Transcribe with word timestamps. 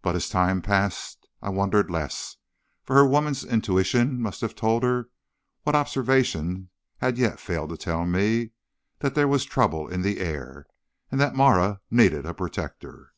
But 0.00 0.14
as 0.14 0.28
time 0.28 0.62
passed 0.62 1.26
I 1.42 1.48
wondered 1.48 1.90
less, 1.90 2.36
for 2.84 2.94
her 2.94 3.04
woman's 3.04 3.42
intuition 3.44 4.20
must 4.22 4.40
have 4.42 4.54
told 4.54 4.84
her, 4.84 5.10
what 5.64 5.74
observation 5.74 6.70
had 6.98 7.14
as 7.14 7.18
yet 7.18 7.40
failed 7.40 7.70
to 7.70 7.76
tell 7.76 8.06
me, 8.06 8.50
that 9.00 9.16
there 9.16 9.26
was 9.26 9.44
trouble 9.44 9.88
in 9.88 10.02
the 10.02 10.20
air, 10.20 10.66
and 11.10 11.20
that 11.20 11.34
Marah 11.34 11.80
needed 11.90 12.24
a 12.26 12.32
protector. 12.32 13.12